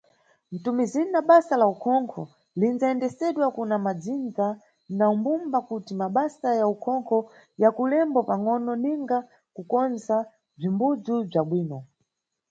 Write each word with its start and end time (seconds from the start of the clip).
Nʼtumizinda, 0.53 1.19
basa 1.29 1.53
la 1.61 1.65
ukhonkho 1.73 2.21
lindzayendesedwa 2.59 3.47
kuna 3.55 3.75
madzindza 3.85 4.47
na 4.97 5.05
mbumba 5.17 5.59
kuti 5.67 5.91
mabasa 6.01 6.49
ya 6.59 6.65
ukhonkho 6.73 7.17
yakulembo 7.63 8.19
pangʼono 8.29 8.71
ninga 8.83 9.17
kukondza 9.55 10.17
bzimbudzi 10.57 11.13
bza 11.29 11.41
bwino. 11.49 11.79